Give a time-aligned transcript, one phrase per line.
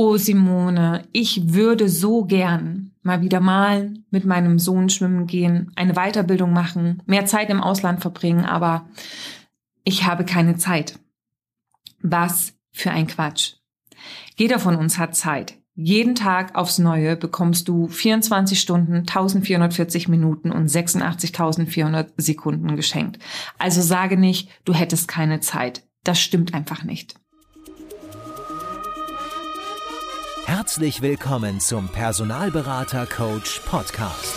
[0.00, 5.94] Oh Simone, ich würde so gern mal wieder malen, mit meinem Sohn schwimmen gehen, eine
[5.94, 8.88] Weiterbildung machen, mehr Zeit im Ausland verbringen, aber
[9.82, 11.00] ich habe keine Zeit.
[12.00, 13.54] Was für ein Quatsch.
[14.36, 15.58] Jeder von uns hat Zeit.
[15.74, 23.18] Jeden Tag aufs Neue bekommst du 24 Stunden, 1440 Minuten und 86.400 Sekunden geschenkt.
[23.58, 25.82] Also sage nicht, du hättest keine Zeit.
[26.04, 27.16] Das stimmt einfach nicht.
[30.68, 34.34] Herzlich willkommen zum Personalberater Coach Podcast.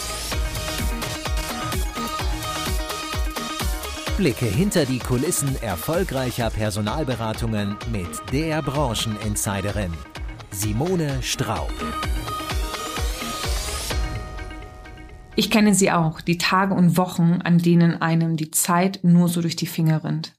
[4.16, 9.92] Blicke hinter die Kulissen erfolgreicher Personalberatungen mit der Brancheninsiderin
[10.52, 11.74] Simone Straub.
[15.36, 19.42] Ich kenne sie auch, die Tage und Wochen, an denen einem die Zeit nur so
[19.42, 20.32] durch die Finger rinnt.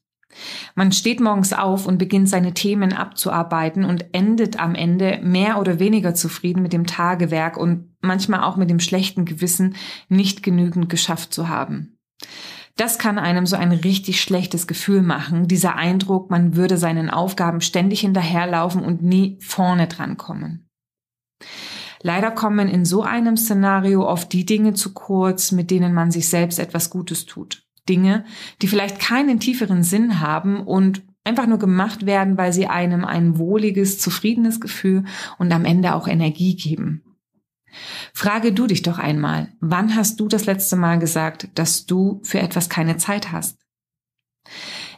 [0.75, 5.79] Man steht morgens auf und beginnt seine Themen abzuarbeiten und endet am Ende mehr oder
[5.79, 9.75] weniger zufrieden mit dem Tagewerk und manchmal auch mit dem schlechten Gewissen,
[10.09, 11.97] nicht genügend geschafft zu haben.
[12.75, 17.61] Das kann einem so ein richtig schlechtes Gefühl machen, dieser Eindruck, man würde seinen Aufgaben
[17.61, 20.67] ständig hinterherlaufen und nie vorne dran kommen.
[22.01, 26.27] Leider kommen in so einem Szenario oft die Dinge zu kurz, mit denen man sich
[26.27, 27.63] selbst etwas Gutes tut.
[27.89, 28.25] Dinge,
[28.61, 33.37] die vielleicht keinen tieferen Sinn haben und einfach nur gemacht werden, weil sie einem ein
[33.37, 35.05] wohliges, zufriedenes Gefühl
[35.37, 37.03] und am Ende auch Energie geben.
[38.13, 42.39] Frage du dich doch einmal, wann hast du das letzte Mal gesagt, dass du für
[42.39, 43.57] etwas keine Zeit hast?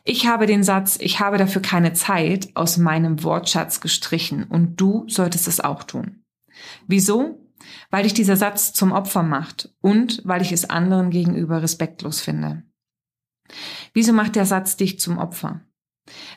[0.04, 5.06] Ich habe den Satz, ich habe dafür keine Zeit aus meinem Wortschatz gestrichen und du
[5.08, 6.24] solltest es auch tun.
[6.88, 7.40] Wieso?
[7.90, 12.64] Weil dich dieser Satz zum Opfer macht und weil ich es anderen gegenüber respektlos finde.
[13.94, 15.62] Wieso macht der Satz dich zum Opfer?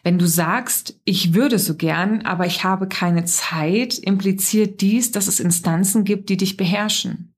[0.03, 5.27] Wenn du sagst, ich würde so gern, aber ich habe keine Zeit, impliziert dies, dass
[5.29, 7.35] es Instanzen gibt, die dich beherrschen,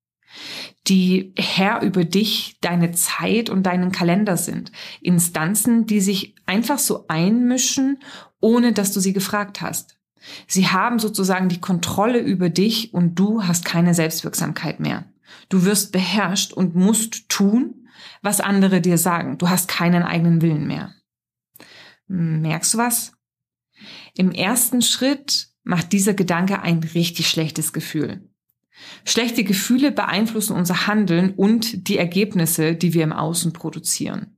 [0.87, 4.71] die Herr über dich, deine Zeit und deinen Kalender sind.
[5.01, 7.99] Instanzen, die sich einfach so einmischen,
[8.41, 9.99] ohne dass du sie gefragt hast.
[10.47, 15.05] Sie haben sozusagen die Kontrolle über dich und du hast keine Selbstwirksamkeit mehr.
[15.49, 17.80] Du wirst beherrscht und musst tun,
[18.23, 19.39] was andere dir sagen.
[19.39, 20.95] Du hast keinen eigenen Willen mehr.
[22.07, 23.13] Merkst du was?
[24.15, 28.29] Im ersten Schritt macht dieser Gedanke ein richtig schlechtes Gefühl.
[29.05, 34.37] Schlechte Gefühle beeinflussen unser Handeln und die Ergebnisse, die wir im Außen produzieren.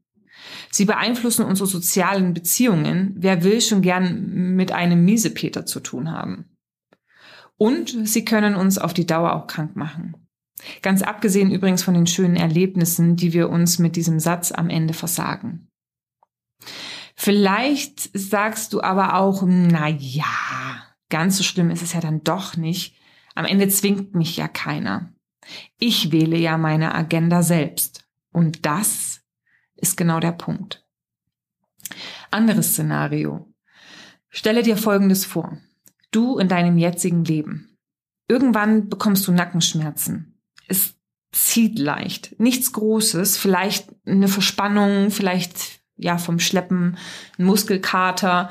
[0.70, 3.14] Sie beeinflussen unsere sozialen Beziehungen.
[3.16, 6.56] Wer will schon gern mit einem Miesepeter zu tun haben?
[7.56, 10.16] Und sie können uns auf die Dauer auch krank machen.
[10.82, 14.94] Ganz abgesehen übrigens von den schönen Erlebnissen, die wir uns mit diesem Satz am Ende
[14.94, 15.68] versagen.
[17.14, 20.24] Vielleicht sagst du aber auch, na ja,
[21.08, 22.96] ganz so schlimm ist es ja dann doch nicht.
[23.34, 25.12] Am Ende zwingt mich ja keiner.
[25.78, 28.08] Ich wähle ja meine Agenda selbst.
[28.32, 29.20] Und das
[29.76, 30.86] ist genau der Punkt.
[32.30, 33.52] Anderes Szenario.
[34.28, 35.58] Stelle dir Folgendes vor.
[36.10, 37.76] Du in deinem jetzigen Leben.
[38.28, 40.31] Irgendwann bekommst du Nackenschmerzen.
[40.72, 40.94] Es
[41.32, 42.38] zieht leicht.
[42.40, 43.36] Nichts Großes.
[43.36, 46.96] Vielleicht eine Verspannung, vielleicht ja vom Schleppen,
[47.38, 48.48] ein Muskelkater,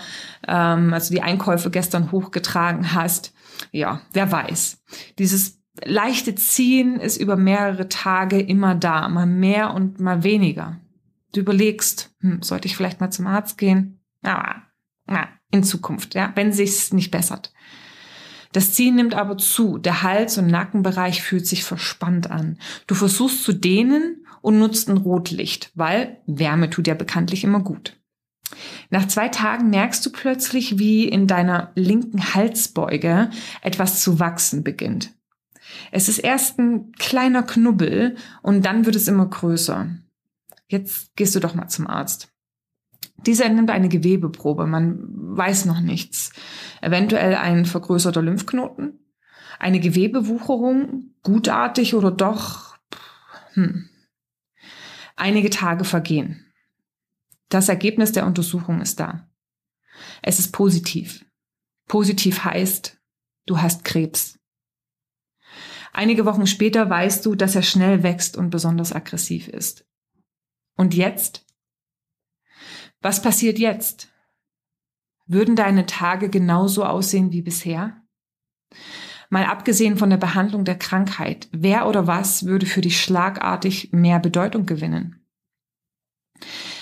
[0.48, 3.34] ähm, also die Einkäufe gestern hochgetragen hast.
[3.72, 4.82] Ja, wer weiß.
[5.18, 10.80] Dieses leichte Ziehen ist über mehrere Tage immer da, mal mehr und mal weniger.
[11.34, 14.00] Du überlegst, hm, sollte ich vielleicht mal zum Arzt gehen?
[14.24, 14.64] Ja,
[15.08, 17.52] na, in Zukunft, ja, wenn sich's nicht bessert.
[18.54, 19.78] Das Ziehen nimmt aber zu.
[19.78, 22.58] Der Hals- und Nackenbereich fühlt sich verspannt an.
[22.88, 27.98] Du versuchst zu dehnen und nutzt ein Rotlicht, weil Wärme tut ja bekanntlich immer gut.
[28.90, 33.30] Nach zwei Tagen merkst du plötzlich, wie in deiner linken Halsbeuge
[33.62, 35.14] etwas zu wachsen beginnt.
[35.92, 39.90] Es ist erst ein kleiner Knubbel und dann wird es immer größer.
[40.68, 42.30] Jetzt gehst du doch mal zum Arzt.
[43.26, 45.00] Dieser nimmt eine Gewebeprobe, man
[45.38, 46.32] weiß noch nichts.
[46.82, 49.00] Eventuell ein vergrößerter Lymphknoten,
[49.60, 52.78] eine Gewebewucherung, gutartig oder doch,
[53.54, 53.90] hm,
[55.22, 56.52] Einige Tage vergehen.
[57.50, 59.30] Das Ergebnis der Untersuchung ist da.
[60.24, 61.24] Es ist positiv.
[61.88, 63.00] Positiv heißt,
[63.46, 64.40] du hast Krebs.
[65.94, 69.86] Einige Wochen später weißt du, dass er schnell wächst und besonders aggressiv ist.
[70.76, 71.46] Und jetzt?
[73.02, 74.10] Was passiert jetzt?
[75.26, 78.02] Würden deine Tage genauso aussehen wie bisher?
[79.30, 84.20] Mal abgesehen von der Behandlung der Krankheit, wer oder was würde für dich schlagartig mehr
[84.20, 85.26] Bedeutung gewinnen?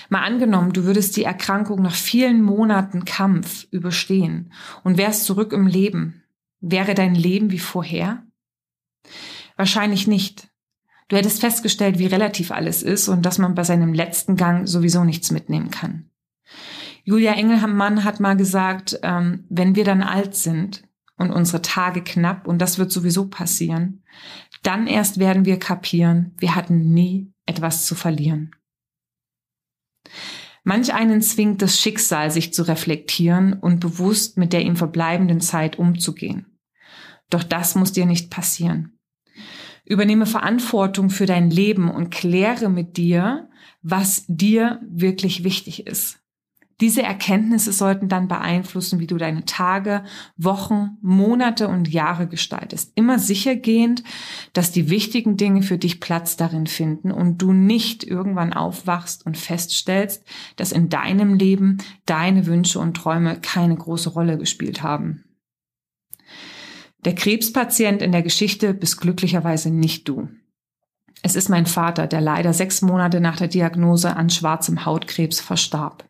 [0.08, 4.52] Mal angenommen, du würdest die Erkrankung nach vielen Monaten Kampf überstehen
[4.82, 6.24] und wärst zurück im Leben.
[6.60, 8.24] Wäre dein Leben wie vorher?
[9.56, 10.50] Wahrscheinlich nicht.
[11.06, 15.04] Du hättest festgestellt, wie relativ alles ist und dass man bei seinem letzten Gang sowieso
[15.04, 16.09] nichts mitnehmen kann.
[17.04, 20.84] Julia Engelmann hat mal gesagt, ähm, wenn wir dann alt sind
[21.16, 24.02] und unsere Tage knapp, und das wird sowieso passieren,
[24.62, 28.54] dann erst werden wir kapieren, wir hatten nie etwas zu verlieren.
[30.62, 35.78] Manch einen zwingt das Schicksal, sich zu reflektieren und bewusst mit der ihm verbleibenden Zeit
[35.78, 36.58] umzugehen.
[37.30, 38.98] Doch das muss dir nicht passieren.
[39.84, 43.48] Übernehme Verantwortung für dein Leben und kläre mit dir,
[43.82, 46.20] was dir wirklich wichtig ist.
[46.80, 50.02] Diese Erkenntnisse sollten dann beeinflussen, wie du deine Tage,
[50.38, 52.92] Wochen, Monate und Jahre gestaltest.
[52.94, 54.02] Immer sichergehend,
[54.54, 59.36] dass die wichtigen Dinge für dich Platz darin finden und du nicht irgendwann aufwachst und
[59.36, 60.24] feststellst,
[60.56, 65.24] dass in deinem Leben deine Wünsche und Träume keine große Rolle gespielt haben.
[67.04, 70.28] Der Krebspatient in der Geschichte bist glücklicherweise nicht du.
[71.22, 76.09] Es ist mein Vater, der leider sechs Monate nach der Diagnose an schwarzem Hautkrebs verstarb.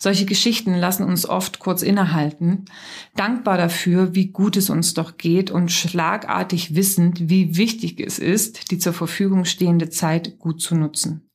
[0.00, 2.66] Solche Geschichten lassen uns oft kurz innehalten,
[3.16, 8.70] dankbar dafür, wie gut es uns doch geht und schlagartig wissend, wie wichtig es ist,
[8.70, 11.28] die zur Verfügung stehende Zeit gut zu nutzen.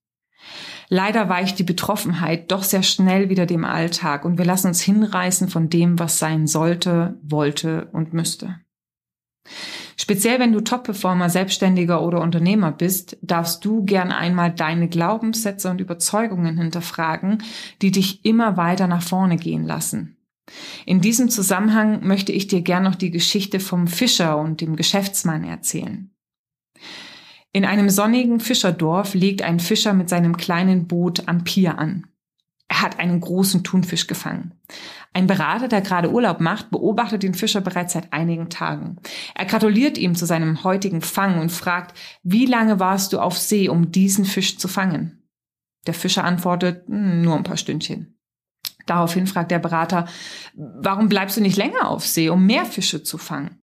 [0.87, 5.49] Leider weicht die Betroffenheit doch sehr schnell wieder dem Alltag und wir lassen uns hinreißen
[5.49, 8.59] von dem, was sein sollte, wollte und müsste.
[9.97, 15.81] Speziell wenn du Top-Performer, Selbstständiger oder Unternehmer bist, darfst du gern einmal deine Glaubenssätze und
[15.81, 17.43] Überzeugungen hinterfragen,
[17.81, 20.17] die dich immer weiter nach vorne gehen lassen.
[20.85, 25.43] In diesem Zusammenhang möchte ich dir gern noch die Geschichte vom Fischer und dem Geschäftsmann
[25.43, 26.09] erzählen.
[27.53, 32.07] In einem sonnigen Fischerdorf legt ein Fischer mit seinem kleinen Boot am Pier an.
[32.73, 34.55] Er hat einen großen Thunfisch gefangen.
[35.13, 38.97] Ein Berater, der gerade Urlaub macht, beobachtet den Fischer bereits seit einigen Tagen.
[39.35, 43.69] Er gratuliert ihm zu seinem heutigen Fang und fragt, wie lange warst du auf See,
[43.69, 45.21] um diesen Fisch zu fangen?
[45.85, 48.17] Der Fischer antwortet, hm, nur ein paar Stündchen.
[48.87, 50.07] Daraufhin fragt der Berater,
[50.55, 53.61] warum bleibst du nicht länger auf See, um mehr Fische zu fangen?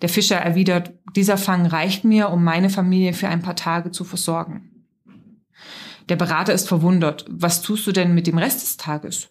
[0.00, 4.04] Der Fischer erwidert, dieser Fang reicht mir, um meine Familie für ein paar Tage zu
[4.04, 4.72] versorgen.
[6.08, 7.24] Der Berater ist verwundert.
[7.28, 9.30] Was tust du denn mit dem Rest des Tages?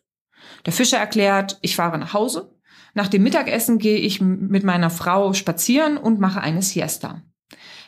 [0.65, 2.53] Der Fischer erklärt, ich fahre nach Hause.
[2.93, 7.23] Nach dem Mittagessen gehe ich mit meiner Frau spazieren und mache eine Siesta.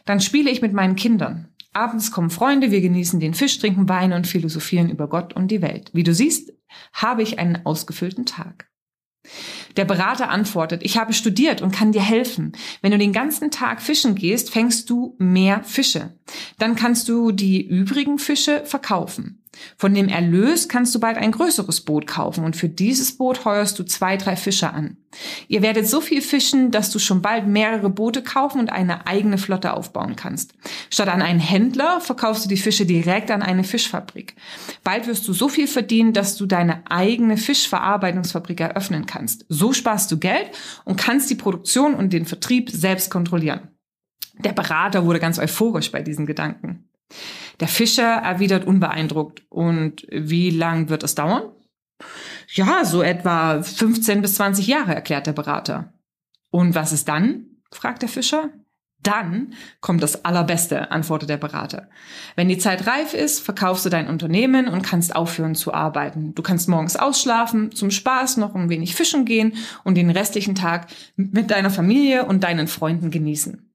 [0.05, 1.49] Dann spiele ich mit meinen Kindern.
[1.73, 5.61] Abends kommen Freunde, wir genießen den Fisch, trinken Wein und philosophieren über Gott und die
[5.61, 5.91] Welt.
[5.93, 6.53] Wie du siehst,
[6.93, 8.69] habe ich einen ausgefüllten Tag.
[9.75, 12.53] Der Berater antwortet, ich habe studiert und kann dir helfen.
[12.81, 16.17] Wenn du den ganzen Tag fischen gehst, fängst du mehr Fische.
[16.57, 19.36] Dann kannst du die übrigen Fische verkaufen.
[19.77, 23.77] Von dem Erlös kannst du bald ein größeres Boot kaufen und für dieses Boot heuerst
[23.79, 24.97] du zwei, drei Fischer an.
[25.47, 29.37] Ihr werdet so viel fischen, dass du schon bald mehrere Boote kaufen und eine eigene
[29.37, 30.53] Flotte aufbauen kannst.
[30.89, 34.35] Statt an einen Händler verkaufst du die Fische direkt an eine Fischfabrik.
[34.83, 39.45] Bald wirst du so viel verdienen, dass du deine eigene Fischverarbeitungsfabrik eröffnen kannst.
[39.49, 40.51] So sparst du Geld
[40.85, 43.69] und kannst die Produktion und den Vertrieb selbst kontrollieren.
[44.39, 46.89] Der Berater wurde ganz euphorisch bei diesen Gedanken.
[47.59, 49.43] Der Fischer erwidert unbeeindruckt.
[49.49, 51.51] Und wie lang wird es dauern?
[52.49, 55.93] Ja, so etwa 15 bis 20 Jahre, erklärt der Berater.
[56.49, 57.45] Und was ist dann?
[57.71, 58.49] fragt der Fischer.
[59.03, 61.89] Dann kommt das Allerbeste, antwortet der Berater.
[62.35, 66.33] Wenn die Zeit reif ist, verkaufst du dein Unternehmen und kannst aufhören zu arbeiten.
[66.33, 69.53] Du kannst morgens ausschlafen, zum Spaß noch ein wenig fischen gehen
[69.83, 73.71] und den restlichen Tag mit deiner Familie und deinen Freunden genießen.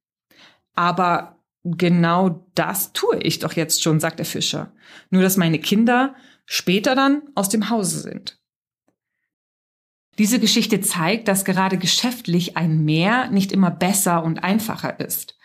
[0.75, 4.73] Aber Genau das tue ich doch jetzt schon, sagt der Fischer.
[5.11, 6.14] Nur dass meine Kinder
[6.45, 8.40] später dann aus dem Hause sind.
[10.19, 15.38] Diese Geschichte zeigt, dass gerade geschäftlich ein Mehr nicht immer besser und einfacher ist.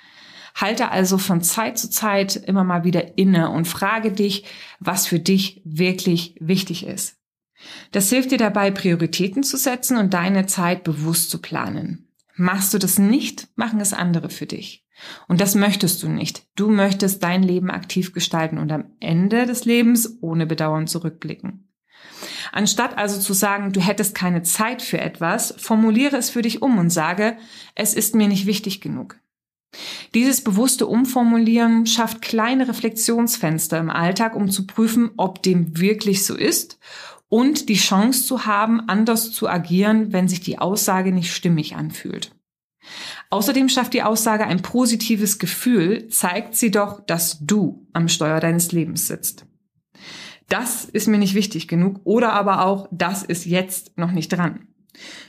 [0.56, 4.46] Halte also von Zeit zu Zeit immer mal wieder inne und frage dich,
[4.80, 7.16] was für dich wirklich wichtig ist.
[7.92, 12.12] Das hilft dir dabei, Prioritäten zu setzen und deine Zeit bewusst zu planen.
[12.36, 14.87] Machst du das nicht, machen es andere für dich.
[15.27, 16.48] Und das möchtest du nicht.
[16.56, 21.68] Du möchtest dein Leben aktiv gestalten und am Ende des Lebens ohne Bedauern zurückblicken.
[22.51, 26.77] Anstatt also zu sagen, du hättest keine Zeit für etwas, formuliere es für dich um
[26.77, 27.38] und sage,
[27.75, 29.20] es ist mir nicht wichtig genug.
[30.13, 36.36] Dieses bewusste Umformulieren schafft kleine Reflexionsfenster im Alltag, um zu prüfen, ob dem wirklich so
[36.36, 36.80] ist
[37.30, 42.37] und die Chance zu haben, anders zu agieren, wenn sich die Aussage nicht stimmig anfühlt.
[43.30, 48.72] Außerdem schafft die Aussage ein positives Gefühl, zeigt sie doch, dass du am Steuer deines
[48.72, 49.46] Lebens sitzt.
[50.50, 54.68] Das ist mir nicht wichtig genug oder aber auch, das ist jetzt noch nicht dran.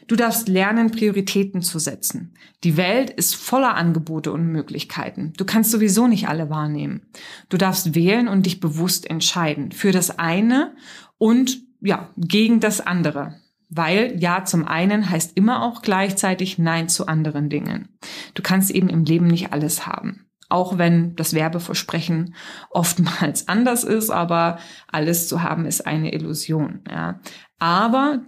[0.07, 2.35] Du darfst lernen, Prioritäten zu setzen.
[2.65, 5.33] Die Welt ist voller Angebote und Möglichkeiten.
[5.37, 7.03] Du kannst sowieso nicht alle wahrnehmen.
[7.49, 10.75] Du darfst wählen und dich bewusst entscheiden für das eine
[11.19, 13.41] und ja, gegen das andere.
[13.71, 17.89] Weil Ja zum einen heißt immer auch gleichzeitig Nein zu anderen Dingen.
[18.35, 20.27] Du kannst eben im Leben nicht alles haben.
[20.49, 22.35] Auch wenn das Werbeversprechen
[22.71, 26.81] oftmals anders ist, aber alles zu haben ist eine Illusion.
[26.91, 27.21] Ja.
[27.59, 28.23] Aber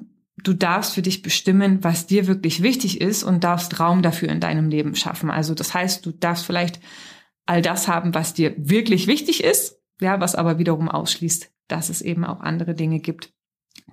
[0.44, 4.40] du darfst für dich bestimmen, was dir wirklich wichtig ist und darfst Raum dafür in
[4.40, 5.30] deinem Leben schaffen.
[5.30, 6.80] Also das heißt, du darfst vielleicht
[7.46, 12.02] all das haben, was dir wirklich wichtig ist, ja, was aber wiederum ausschließt, dass es
[12.02, 13.32] eben auch andere Dinge gibt,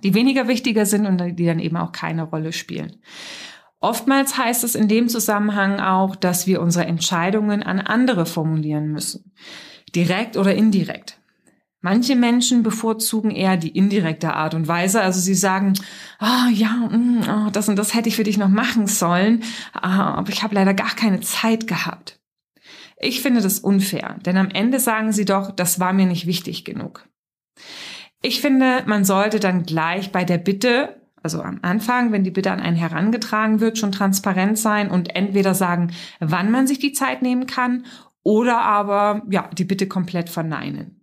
[0.02, 2.96] die weniger wichtiger sind und die dann eben auch keine Rolle spielen.
[3.80, 9.32] Oftmals heißt es in dem Zusammenhang auch, dass wir unsere Entscheidungen an andere formulieren müssen.
[9.94, 11.18] Direkt oder indirekt.
[11.80, 15.00] Manche Menschen bevorzugen eher die indirekte Art und Weise.
[15.00, 15.74] Also sie sagen,
[16.20, 20.14] oh, ja, mm, oh, das und das hätte ich für dich noch machen sollen, ah,
[20.14, 22.18] aber ich habe leider gar keine Zeit gehabt.
[23.00, 26.64] Ich finde das unfair, denn am Ende sagen sie doch, das war mir nicht wichtig
[26.64, 27.08] genug.
[28.20, 32.50] Ich finde, man sollte dann gleich bei der Bitte, also am Anfang, wenn die Bitte
[32.50, 37.22] an einen herangetragen wird, schon transparent sein und entweder sagen, wann man sich die Zeit
[37.22, 37.84] nehmen kann
[38.24, 40.98] oder aber, ja, die Bitte komplett verneinen.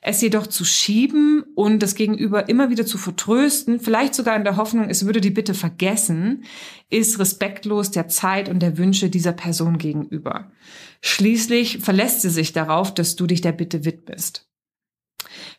[0.00, 4.56] Es jedoch zu schieben und das Gegenüber immer wieder zu vertrösten, vielleicht sogar in der
[4.56, 6.44] Hoffnung, es würde die Bitte vergessen,
[6.88, 10.52] ist respektlos der Zeit und der Wünsche dieser Person gegenüber.
[11.00, 14.47] Schließlich verlässt sie sich darauf, dass du dich der Bitte widmest.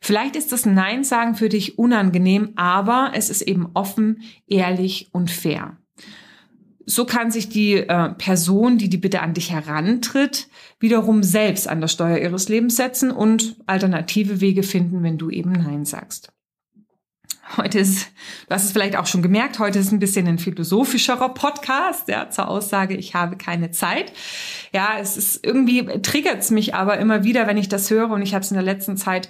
[0.01, 5.31] Vielleicht ist das Nein sagen für dich unangenehm, aber es ist eben offen, ehrlich und
[5.31, 5.77] fair.
[6.85, 10.47] So kann sich die äh, Person, die die Bitte an dich herantritt,
[10.79, 15.51] wiederum selbst an der Steuer ihres Lebens setzen und alternative Wege finden, wenn du eben
[15.51, 16.31] Nein sagst.
[17.57, 18.11] Heute ist,
[18.47, 22.29] du hast es vielleicht auch schon gemerkt, heute ist ein bisschen ein philosophischerer Podcast, ja,
[22.29, 24.13] zur Aussage, ich habe keine Zeit.
[24.71, 28.21] Ja, es ist irgendwie triggert es mich aber immer wieder, wenn ich das höre und
[28.21, 29.29] ich habe es in der letzten Zeit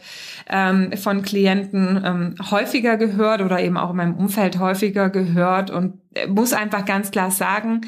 [0.49, 6.01] ähm, von Klienten ähm, häufiger gehört oder eben auch in meinem Umfeld häufiger gehört und
[6.13, 7.81] äh, muss einfach ganz klar sagen,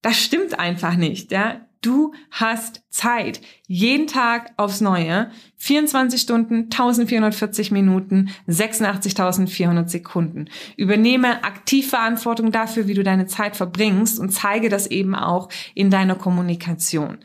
[0.00, 1.60] das stimmt einfach nicht, ja.
[1.82, 3.40] Du hast Zeit.
[3.66, 5.30] Jeden Tag aufs Neue.
[5.56, 10.44] 24 Stunden, 1440 Minuten, 86.400 Sekunden.
[10.76, 15.90] Übernehme aktiv Verantwortung dafür, wie du deine Zeit verbringst und zeige das eben auch in
[15.90, 17.18] deiner Kommunikation.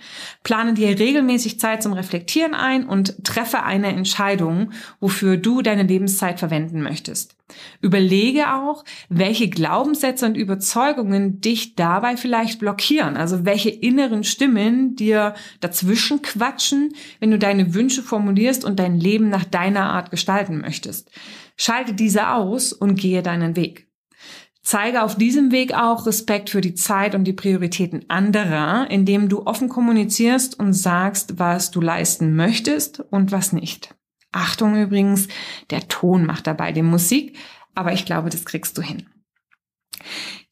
[0.43, 6.39] Plane dir regelmäßig Zeit zum Reflektieren ein und treffe eine Entscheidung, wofür du deine Lebenszeit
[6.39, 7.35] verwenden möchtest.
[7.81, 13.17] Überlege auch, welche Glaubenssätze und Überzeugungen dich dabei vielleicht blockieren.
[13.17, 19.29] Also welche inneren Stimmen dir dazwischen quatschen, wenn du deine Wünsche formulierst und dein Leben
[19.29, 21.11] nach deiner Art gestalten möchtest.
[21.57, 23.89] Schalte diese aus und gehe deinen Weg.
[24.61, 29.45] Zeige auf diesem Weg auch Respekt für die Zeit und die Prioritäten anderer, indem du
[29.45, 33.95] offen kommunizierst und sagst, was du leisten möchtest und was nicht.
[34.31, 35.27] Achtung übrigens,
[35.71, 37.37] der Ton macht dabei die Musik,
[37.73, 39.09] aber ich glaube, das kriegst du hin.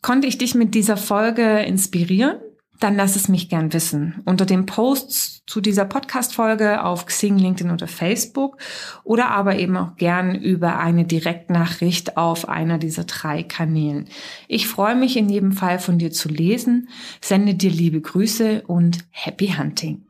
[0.01, 2.39] Konnte ich dich mit dieser Folge inspirieren?
[2.79, 4.22] Dann lass es mich gern wissen.
[4.25, 8.57] Unter den Posts zu dieser Podcast-Folge auf Xing, LinkedIn oder Facebook
[9.03, 14.07] oder aber eben auch gern über eine Direktnachricht auf einer dieser drei Kanälen.
[14.48, 16.89] Ich freue mich in jedem Fall von dir zu lesen,
[17.22, 20.06] sende dir liebe Grüße und Happy Hunting.